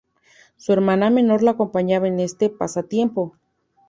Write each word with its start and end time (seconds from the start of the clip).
Su 0.57 0.73
hermana 0.73 1.11
menor 1.11 1.43
lo 1.43 1.51
acompañaba 1.51 2.07
en 2.07 2.19
este 2.19 2.49
pasatiempo. 2.49 3.37